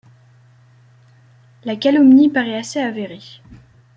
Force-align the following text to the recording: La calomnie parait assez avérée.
La 1.63 1.75
calomnie 1.77 2.31
parait 2.31 2.57
assez 2.57 2.79
avérée. 2.79 3.39